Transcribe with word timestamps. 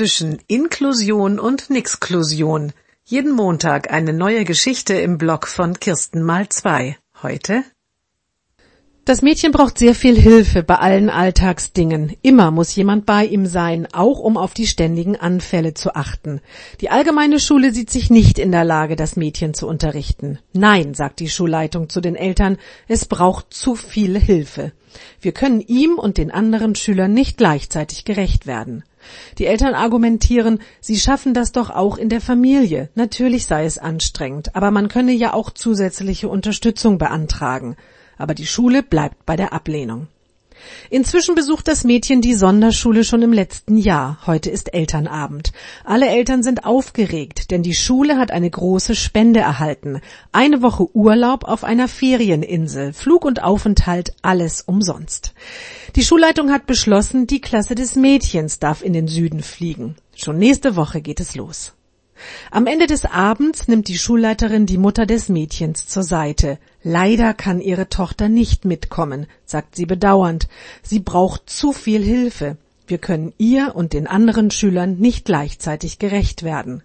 zwischen 0.00 0.38
Inklusion 0.46 1.38
und 1.38 1.68
Nixklusion. 1.68 2.72
Jeden 3.04 3.32
Montag 3.32 3.92
eine 3.92 4.14
neue 4.14 4.46
Geschichte 4.46 4.94
im 4.94 5.18
Blog 5.18 5.46
von 5.46 5.78
Kirsten 5.78 6.22
mal 6.22 6.48
zwei. 6.48 6.96
Heute 7.22 7.64
das 9.04 9.22
Mädchen 9.22 9.50
braucht 9.50 9.76
sehr 9.76 9.94
viel 9.94 10.16
Hilfe 10.16 10.62
bei 10.62 10.76
allen 10.76 11.10
Alltagsdingen. 11.10 12.16
Immer 12.22 12.50
muss 12.50 12.74
jemand 12.76 13.06
bei 13.06 13.26
ihm 13.26 13.44
sein, 13.44 13.88
auch 13.92 14.20
um 14.20 14.36
auf 14.36 14.54
die 14.54 14.66
ständigen 14.66 15.16
Anfälle 15.16 15.74
zu 15.74 15.94
achten. 15.96 16.40
Die 16.80 16.90
allgemeine 16.90 17.40
Schule 17.40 17.72
sieht 17.72 17.90
sich 17.90 18.08
nicht 18.08 18.38
in 18.38 18.52
der 18.52 18.64
Lage, 18.64 18.96
das 18.96 19.16
Mädchen 19.16 19.52
zu 19.52 19.66
unterrichten. 19.66 20.38
Nein, 20.52 20.94
sagt 20.94 21.20
die 21.20 21.28
Schulleitung 21.28 21.88
zu 21.88 22.00
den 22.00 22.14
Eltern, 22.14 22.56
es 22.88 23.04
braucht 23.04 23.52
zu 23.52 23.74
viel 23.74 24.18
Hilfe. 24.18 24.72
Wir 25.20 25.32
können 25.32 25.60
ihm 25.60 25.98
und 25.98 26.16
den 26.16 26.30
anderen 26.30 26.74
Schülern 26.74 27.12
nicht 27.12 27.36
gleichzeitig 27.36 28.04
gerecht 28.04 28.46
werden. 28.46 28.84
Die 29.38 29.46
Eltern 29.46 29.74
argumentieren, 29.74 30.60
sie 30.80 30.98
schaffen 30.98 31.34
das 31.34 31.52
doch 31.52 31.70
auch 31.70 31.96
in 31.96 32.08
der 32.08 32.20
Familie. 32.20 32.88
Natürlich 32.94 33.46
sei 33.46 33.64
es 33.64 33.78
anstrengend, 33.78 34.54
aber 34.56 34.70
man 34.70 34.88
könne 34.88 35.12
ja 35.12 35.32
auch 35.32 35.50
zusätzliche 35.50 36.28
Unterstützung 36.28 36.98
beantragen 36.98 37.76
aber 38.20 38.34
die 38.34 38.46
Schule 38.46 38.82
bleibt 38.82 39.24
bei 39.24 39.34
der 39.34 39.54
Ablehnung. 39.54 40.08
Inzwischen 40.90 41.34
besucht 41.34 41.68
das 41.68 41.84
Mädchen 41.84 42.20
die 42.20 42.34
Sonderschule 42.34 43.04
schon 43.04 43.22
im 43.22 43.32
letzten 43.32 43.76
Jahr. 43.76 44.18
Heute 44.26 44.50
ist 44.50 44.74
Elternabend. 44.74 45.52
Alle 45.84 46.08
Eltern 46.08 46.42
sind 46.42 46.64
aufgeregt, 46.64 47.50
denn 47.50 47.62
die 47.62 47.74
Schule 47.74 48.18
hat 48.18 48.30
eine 48.30 48.50
große 48.50 48.94
Spende 48.94 49.40
erhalten. 49.40 50.00
Eine 50.32 50.62
Woche 50.62 50.94
Urlaub 50.94 51.44
auf 51.44 51.64
einer 51.64 51.88
Ferieninsel, 51.88 52.92
Flug 52.92 53.24
und 53.24 53.42
Aufenthalt, 53.42 54.14
alles 54.22 54.62
umsonst. 54.62 55.34
Die 55.96 56.04
Schulleitung 56.04 56.50
hat 56.50 56.66
beschlossen, 56.66 57.26
die 57.26 57.40
Klasse 57.40 57.74
des 57.74 57.96
Mädchens 57.96 58.58
darf 58.58 58.82
in 58.82 58.92
den 58.92 59.08
Süden 59.08 59.42
fliegen. 59.42 59.96
Schon 60.14 60.38
nächste 60.38 60.76
Woche 60.76 61.00
geht 61.00 61.20
es 61.20 61.34
los. 61.34 61.72
Am 62.50 62.66
Ende 62.66 62.86
des 62.86 63.04
Abends 63.04 63.68
nimmt 63.68 63.88
die 63.88 63.98
Schulleiterin 63.98 64.66
die 64.66 64.78
Mutter 64.78 65.06
des 65.06 65.28
Mädchens 65.28 65.86
zur 65.86 66.02
Seite. 66.02 66.58
Leider 66.82 67.34
kann 67.34 67.60
ihre 67.60 67.88
Tochter 67.88 68.28
nicht 68.28 68.64
mitkommen, 68.64 69.26
sagt 69.44 69.76
sie 69.76 69.86
bedauernd. 69.86 70.48
Sie 70.82 71.00
braucht 71.00 71.48
zu 71.48 71.72
viel 71.72 72.02
Hilfe. 72.02 72.56
Wir 72.86 72.98
können 72.98 73.32
ihr 73.38 73.76
und 73.76 73.92
den 73.92 74.06
anderen 74.06 74.50
Schülern 74.50 74.98
nicht 74.98 75.24
gleichzeitig 75.24 75.98
gerecht 75.98 76.42
werden. 76.42 76.82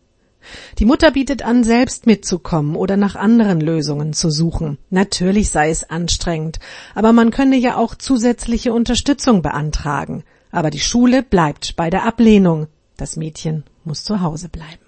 Die 0.77 0.85
Mutter 0.85 1.11
bietet 1.11 1.41
an, 1.41 1.63
selbst 1.63 2.05
mitzukommen 2.05 2.75
oder 2.75 2.97
nach 2.97 3.15
anderen 3.15 3.59
Lösungen 3.59 4.13
zu 4.13 4.29
suchen. 4.29 4.77
Natürlich 4.91 5.49
sei 5.49 5.69
es 5.69 5.89
anstrengend, 5.89 6.59
aber 6.93 7.13
man 7.13 7.31
könne 7.31 7.57
ja 7.57 7.77
auch 7.77 7.95
zusätzliche 7.95 8.73
Unterstützung 8.73 9.41
beantragen. 9.41 10.23
Aber 10.51 10.69
die 10.69 10.79
Schule 10.79 11.23
bleibt 11.23 11.75
bei 11.75 11.89
der 11.89 12.05
Ablehnung. 12.05 12.67
Das 12.97 13.17
Mädchen 13.17 13.63
muss 13.83 14.03
zu 14.03 14.21
Hause 14.21 14.49
bleiben. 14.49 14.84